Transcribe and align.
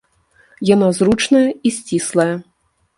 Яна 0.69 0.87
зручная 1.01 1.45
і 1.67 1.77
сціслая. 1.79 2.29